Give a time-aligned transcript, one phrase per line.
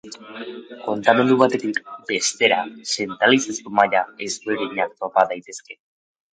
[0.85, 1.77] Kantonamendu batetik
[2.09, 2.59] bestera
[2.95, 5.83] zentralizazio maila ezberdinak topa daitezke.